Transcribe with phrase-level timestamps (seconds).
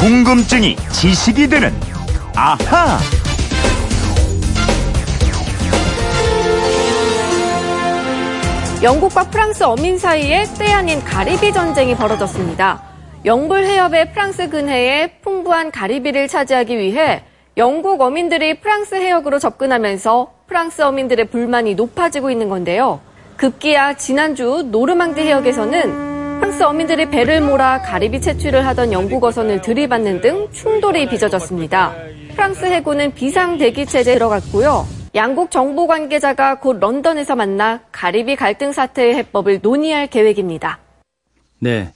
[0.00, 1.70] 궁금증이 지식이 되는
[2.34, 2.98] 아하.
[8.82, 12.80] 영국과 프랑스 어민 사이에 때 아닌 가리비 전쟁이 벌어졌습니다.
[13.26, 17.22] 영불 해협의 프랑스 근해에 풍부한 가리비를 차지하기 위해
[17.58, 23.00] 영국 어민들이 프랑스 해역으로 접근하면서 프랑스 어민들의 불만이 높아지고 있는 건데요.
[23.36, 26.09] 급기야 지난주 노르망디 해역에서는
[26.40, 31.94] 프랑스 어민들이 배를 몰아 가리비 채취를 하던 영국 어선을 들이받는 등 충돌이 빚어졌습니다.
[32.32, 34.86] 프랑스 해군은 비상 대기 체제에 들어갔고요.
[35.14, 40.78] 양국 정보 관계자가 곧 런던에서 만나 가리비 갈등 사태의 해법을 논의할 계획입니다.
[41.58, 41.92] 네.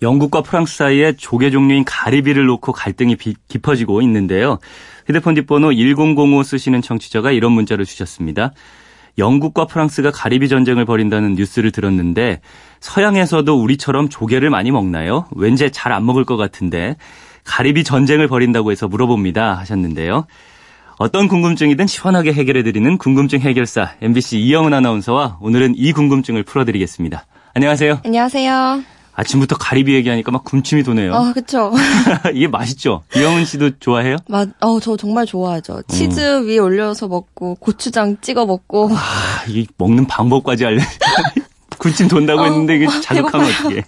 [0.00, 4.60] 영국과 프랑스 사이에 조개 종류인 가리비를 놓고 갈등이 비, 깊어지고 있는데요.
[5.08, 8.52] 휴대폰 뒷번호 1005 쓰시는 청취자가 이런 문자를 주셨습니다.
[9.18, 12.40] 영국과 프랑스가 가리비 전쟁을 벌인다는 뉴스를 들었는데
[12.80, 15.26] 서양에서도 우리처럼 조개를 많이 먹나요?
[15.34, 16.96] 왠지 잘 안 먹을 것 같은데
[17.44, 20.26] 가리비 전쟁을 벌인다고 해서 물어봅니다 하셨는데요.
[20.98, 27.24] 어떤 궁금증이든 시원하게 해결해드리는 궁금증 해결사 MBC 이영은 아나운서와 오늘은 이 궁금증을 풀어드리겠습니다.
[27.54, 28.00] 안녕하세요.
[28.04, 28.97] 안녕하세요.
[29.18, 31.12] 아침부터 가리비 얘기하니까 막 군침이 도네요.
[31.12, 31.72] 어, 그쵸.
[32.32, 33.02] 이게 맛있죠?
[33.16, 34.18] 이영은 씨도 좋아해요?
[34.28, 35.82] 맛, 어, 저 정말 좋아하죠.
[35.88, 36.46] 치즈 음.
[36.46, 38.90] 위에 올려서 먹고, 고추장 찍어 먹고.
[38.92, 40.80] 아, 이 먹는 방법까지 알려.
[41.78, 43.82] 군침 돈다고 어, 했는데 이게 자극하면 어떡해.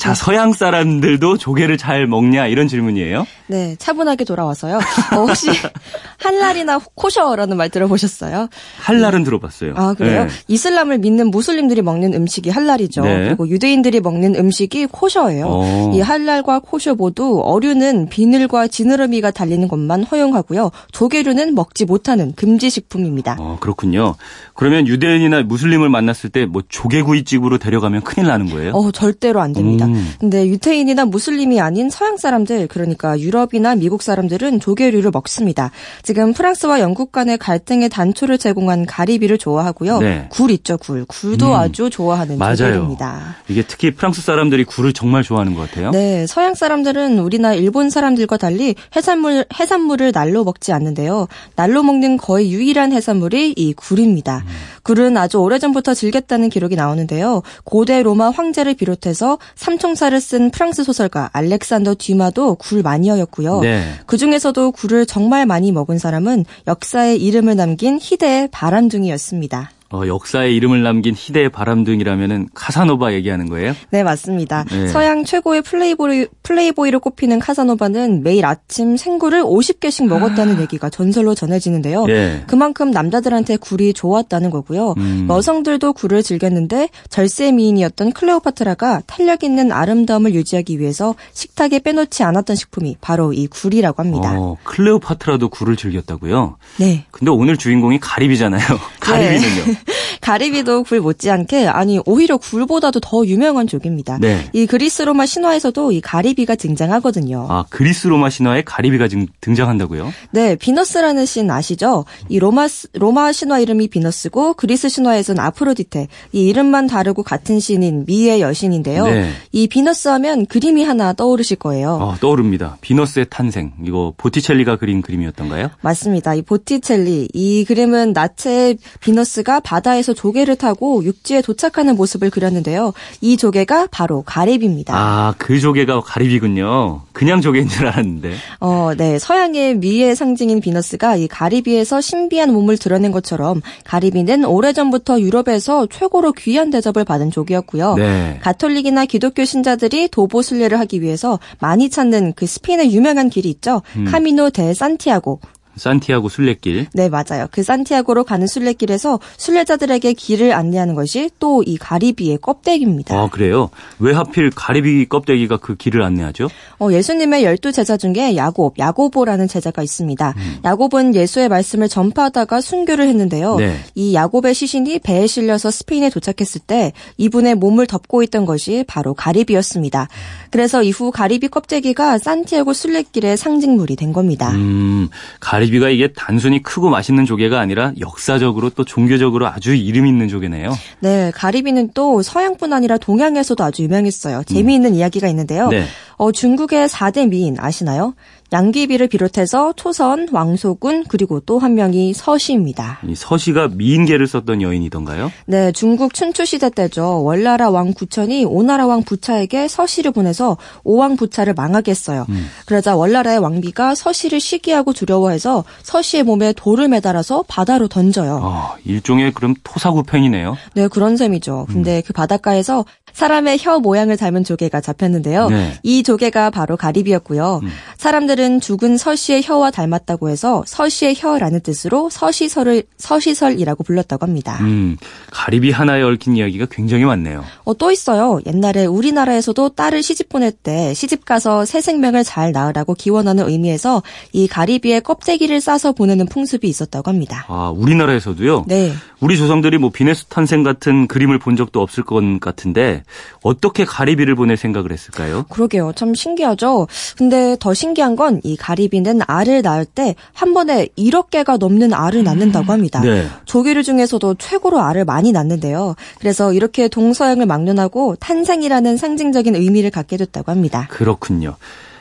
[0.00, 3.26] 자, 서양 사람들도 조개를 잘 먹냐 이런 질문이에요.
[3.48, 4.76] 네, 차분하게 돌아와서요.
[4.76, 5.48] 어, 혹시
[6.18, 8.48] 할랄이나 코셔라는 말 들어보셨어요?
[8.78, 9.74] 할랄은 들어봤어요.
[9.76, 10.24] 아, 그래요?
[10.24, 10.30] 네.
[10.48, 13.02] 이슬람을 믿는 무슬림들이 먹는 음식이 할랄이죠.
[13.02, 13.24] 네.
[13.26, 15.44] 그리고 유대인들이 먹는 음식이 코셔예요.
[15.46, 15.60] 오.
[15.62, 15.92] 어.
[15.94, 20.70] 이 할랄과 코셔 모두 어류는 비늘과 지느러미가 달리는 것만 허용하고요.
[20.92, 23.36] 조개류는 먹지 못하는 금지 식품입니다.
[23.38, 24.14] 어, 그렇군요.
[24.54, 28.72] 그러면 유대인이나 무슬림을 만났을 때 뭐 조개구이집으로 데려가면 큰일 나는 거예요?
[28.72, 29.86] 어, 절대로 안 됩니다.
[29.94, 30.12] 음.
[30.18, 35.70] 근데 유태인이나 무슬림이 아닌 서양 사람들 그러니까 유럽이나 미국 사람들은 조개류를 먹습니다.
[36.02, 39.98] 지금 프랑스와 영국 간의 갈등의 단초를 제공한 가리비를 좋아하고요.
[40.00, 40.26] 네.
[40.30, 41.04] 굴 있죠, 굴.
[41.06, 41.54] 굴도 음.
[41.54, 42.56] 아주 좋아하는 맞아요.
[42.56, 43.36] 조개입니다.
[43.48, 45.90] 이게 특히 프랑스 사람들이 굴을 정말 좋아하는 것 같아요.
[45.90, 51.28] 네, 서양 사람들은 우리나 일본 사람들과 달리 해산물 해산물을 날로 먹지 않는데요.
[51.56, 54.44] 날로 먹는 거의 유일한 해산물이 이 굴입니다.
[54.46, 54.50] 음.
[54.82, 57.42] 굴은 아주 오래전부터 즐겼다는 기록이 나오는데요.
[57.64, 63.60] 고대 로마 황제를 비롯해서 삼총사를 쓴 프랑스 소설가 알렉산더 듀마도 굴 마니아였고요.
[63.60, 63.82] 네.
[64.06, 69.70] 그 중에서도 굴을 정말 많이 먹은 사람은 역사에 이름을 남긴 희대의 바람둥이였습니다.
[69.92, 73.74] 어, 역사에 이름을 남긴 희대의 바람둥이라면은 카사노바 얘기하는 거예요?
[73.90, 74.64] 네, 맞습니다.
[74.70, 74.86] 네.
[74.86, 80.60] 서양 최고의 플레이보이, 플레이보이로 꼽히는 카사노바는 매일 아침 생굴을 50개씩 먹었다는 아.
[80.60, 82.06] 얘기가 전설로 전해지는데요.
[82.06, 82.44] 네.
[82.46, 84.94] 그만큼 남자들한테 굴이 좋았다는 거고요.
[84.98, 85.26] 음.
[85.28, 92.98] 여성들도 굴을 즐겼는데 절세 미인이었던 클레오파트라가 탄력 있는 아름다움을 유지하기 위해서 식탁에 빼놓지 않았던 식품이
[93.00, 94.34] 바로 이 굴이라고 합니다.
[94.38, 96.58] 어, 클레오파트라도 굴을 즐겼다고요?
[96.78, 97.06] 네.
[97.10, 98.60] 근데 오늘 주인공이 가리비잖아요.
[99.00, 99.64] 가리비는요?
[99.64, 99.79] 네.
[100.20, 104.18] 가리비도 굴 못지않게 아니 오히려 굴보다도 더 유명한 족입니다.
[104.20, 104.48] 네.
[104.52, 107.46] 이 그리스 로마 신화에서도 이 가리비가 등장하거든요.
[107.48, 109.08] 아 그리스 로마 신화에 가리비가
[109.40, 110.12] 등장한다고요?
[110.32, 112.04] 네, 비너스라는 신 아시죠?
[112.28, 116.08] 이 로마 로마 신화 이름이 비너스고 그리스 신화에서는 아프로디테.
[116.32, 119.06] 이 이름만 다르고 같은 신인 미의 여신인데요.
[119.06, 119.30] 네.
[119.52, 121.92] 이 비너스 하면 그림이 하나 떠오르실 거예요.
[121.92, 122.76] 어, 떠오릅니다.
[122.80, 123.72] 비너스의 탄생.
[123.84, 125.70] 이거 보티첼리가 그린 그림이었던가요?
[125.80, 126.34] 맞습니다.
[126.34, 132.92] 이 보티첼리 이 그림은 나체 비너스가 바다 에서 조개를 타고 육지에 도착하는 모습을 그렸는데요.
[133.20, 134.94] 이 조개가 바로 가리비입니다.
[134.94, 137.02] 아, 그 조개가 가리비군요.
[137.12, 138.34] 그냥 조개인 줄 알았는데.
[138.60, 139.18] 어, 네.
[139.18, 146.70] 서양의 미의 상징인 비너스가 이 가리비에서 신비한 몸을 드러낸 것처럼 가리비는 오래전부터 유럽에서 최고로 귀한
[146.70, 147.94] 대접을 받은 조개였고요.
[147.94, 148.38] 네.
[148.42, 153.82] 가톨릭이나 기독교 신자들이 도보 순례를 하기 위해서 많이 찾는 그 스페인의 유명한 길이 있죠.
[153.96, 154.04] 음.
[154.04, 155.40] 카미노 데 산티아고.
[155.76, 156.88] 산티아고 순례길.
[156.92, 157.46] 네, 맞아요.
[157.50, 163.16] 그 산티아고로 가는 순례길에서 순례자들에게 길을 안내하는 것이 또 이 가리비의 껍데기입니다.
[163.16, 163.70] 아, 그래요?
[163.98, 166.48] 왜 하필 가리비 껍데기가 그 길을 안내하죠?
[166.78, 170.34] 어, 예수님의 열두 제자 중에 야곱, 야고보라는 제자가 있습니다.
[170.36, 170.58] 음.
[170.64, 173.56] 야곱은 예수의 말씀을 전파하다가 순교를 했는데요.
[173.56, 173.76] 네.
[173.94, 180.08] 이 야곱의 시신이 배에 실려서 스페인에 도착했을 때 이분의 몸을 덮고 있던 것이 바로 가리비였습니다.
[180.50, 184.50] 그래서 이후 가리비 껍데기가 산티아고 순례길의 상징물이 된 겁니다.
[184.50, 185.08] 음,
[185.38, 190.28] 가 리비 갈비가 이게 단순히 크고 맛있는 조개가 아니라 역사적으로 또 종교적으로 아주 이름 있는
[190.28, 190.72] 조개네요.
[191.00, 194.44] 네, 가리비는 또 서양뿐 아니라 동양에서도 아주 유명했어요.
[194.44, 194.94] 재미있는 음.
[194.94, 195.68] 이야기가 있는데요.
[195.68, 195.84] 네.
[196.16, 198.14] 어, 중국의 4대 미인 아시나요?
[198.52, 203.00] 양귀비를 비롯해서 초선, 왕소군 그리고 또 한 명이 서시입니다.
[203.06, 205.30] 이 서시가 미인계를 썼던 여인이던가요?
[205.46, 207.22] 네, 중국 춘추 시대 때죠.
[207.22, 212.24] 월나라 왕 구천이 오나라 왕 부차에게 서시를 보내서 오왕 부차를 망하게 했어요.
[212.30, 212.46] 음.
[212.66, 218.40] 그러자 월나라의 왕비가 서시를 시기하고 두려워해서 서시의 몸에 돌을 매달아서 바다로 던져요.
[218.42, 220.56] 아, 일종의 그럼 토사구팽이네요.
[220.74, 221.66] 네, 그런 셈이죠.
[221.68, 225.48] 근데 그 바닷가에서 사람의 혀 모양을 닮은 조개가 잡혔는데요.
[225.50, 225.72] 네.
[225.82, 227.60] 이 조개가 바로 가리비였고요.
[227.98, 234.58] 사람들 은 죽은 서시의 혀와 닮았다고 해서 서시의 혀라는 뜻으로 서시설을 서시설이라고 불렀다고 합니다.
[234.62, 234.96] 음,
[235.30, 237.44] 가리비 하나에 얽힌 이야기가 굉장히 많네요.
[237.64, 238.40] 어, 또 있어요.
[238.46, 244.48] 옛날에 우리나라에서도 딸을 시집 보낼 때 시집 가서 새 생명을 잘 낳으라고 기원하는 의미에서 이
[244.48, 247.44] 가리비에 껍데기를 싸서 보내는 풍습이 있었다고 합니다.
[247.48, 248.64] 아, 우리나라에서도요?
[248.66, 248.92] 네.
[249.20, 253.02] 우리 조상들이 뭐 비네스 탄생 같은 그림을 본 적도 없을 것 같은데
[253.42, 255.44] 어떻게 가리비를 보낼 생각을 했을까요?
[255.50, 255.92] 그러게요.
[255.94, 256.86] 참 신기하죠?
[257.18, 262.24] 근데 더 신기한 건 이 가리비는 알을 낳을 때 한 번에 1억 개가 넘는 알을
[262.24, 263.00] 낳는다고 합니다.
[263.00, 263.26] 네.
[263.44, 265.94] 조개류 중에서도 최고로 알을 많이 낳는데요.
[266.18, 270.86] 그래서 이렇게 동서양을 막론하고 탄생이라는 상징적인 의미를 갖게 됐다고 합니다.
[270.90, 271.56] 그렇군요.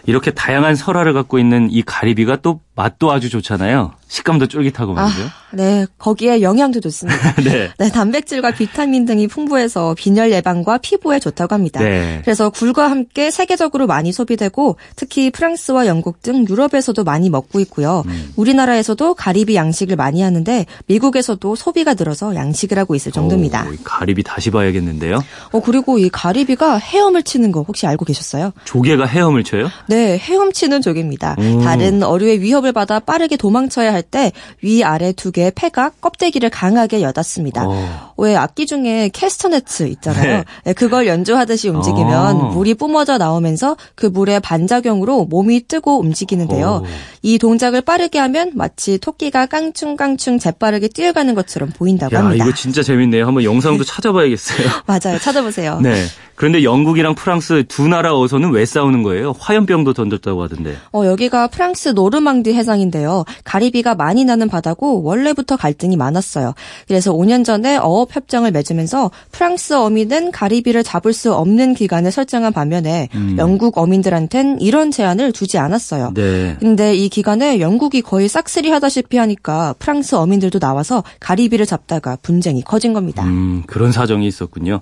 [0.05, 3.91] 이렇게 다양한 설화를 갖고 있는 이 가리비가 또 맛도 아주 좋잖아요.
[4.07, 5.21] 식감도 쫄깃하고 말이죠.
[5.51, 7.35] 네, 거기에 영양도 좋습니다.
[7.43, 7.69] 네.
[7.77, 11.81] 네, 단백질과 비타민 등이 풍부해서 빈혈 예방과 피부에 좋다고 합니다.
[11.81, 12.21] 네.
[12.23, 18.03] 그래서 굴과 함께 세계적으로 많이 소비되고 특히 프랑스와 영국 등 유럽에서도 많이 먹고 있고요.
[18.07, 18.31] 음.
[18.37, 23.67] 우리나라에서도 가리비 양식을 많이 하는데 미국에서도 소비가 늘어서 양식을 하고 있을 정도입니다.
[23.69, 25.21] 오, 이 가리비 다시 봐야겠는데요.
[25.51, 28.53] 어, 그리고 이 가리비가 헤엄을 치는 거 혹시 알고 계셨어요?
[28.63, 29.69] 조개가 헤엄을 쳐요?
[29.87, 31.35] 네, 헤엄치는 조개입니다.
[31.37, 31.61] 오.
[31.61, 34.31] 다른 어류의 위협을 받아 빠르게 도망쳐야 할 때
[34.61, 37.65] 위 아래 두 개의 폐가 껍데기를 강하게 여닫습니다.
[37.67, 38.13] 어.
[38.17, 40.37] 왜 악기 중에 캐스터네츠 있잖아요.
[40.39, 40.43] 네.
[40.65, 42.49] 네, 그걸 연주하듯이 움직이면 어.
[42.51, 46.83] 물이 뿜어져 나오면서 그 물의 반작용으로 몸이 뜨고 움직이는데요.
[46.83, 46.87] 오.
[47.21, 52.45] 이 동작을 빠르게 하면 마치 토끼가 깡충깡충 재빠르게 뛰어가는 것처럼 보인다고 야, 합니다.
[52.45, 53.25] 이거 진짜 재밌네요.
[53.27, 54.67] 한번 영상도 찾아봐야겠어요.
[54.85, 55.19] 맞아요.
[55.19, 55.79] 찾아보세요.
[55.81, 56.03] 네.
[56.35, 59.35] 그런데 영국이랑 프랑스 두 나라 어선은 왜 싸우는 거예요?
[59.39, 60.75] 화염병도 던졌다고 하던데.
[60.93, 63.25] 어, 여기가 프랑스 노르망디 해상인데요.
[63.43, 66.53] 가리비가 많이 나는 바다고 원래부터 갈등이 많았어요.
[66.87, 73.09] 그래서 5년 전에 어업 협정을 맺으면서 프랑스 어민은 가리비를 잡을 수 없는 기간을 설정한 반면에
[73.37, 76.11] 영국 어민들한텐 이런 제한을 두지 않았어요.
[76.13, 76.57] 네.
[76.59, 82.93] 근데 이 기간에 영국이 거의 싹쓸이 하다시피 하니까 프랑스 어민들도 나와서 가리비를 잡다가 분쟁이 커진
[82.93, 83.23] 겁니다.
[83.23, 84.81] 음, 그런 사정이 있었군요.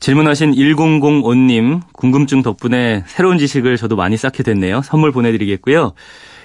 [0.00, 4.82] 질문하신 1005님, 궁금증 덕분에 새로운 지식을 저도 많이 쌓게 됐네요.
[4.82, 5.92] 선물 보내드리겠고요.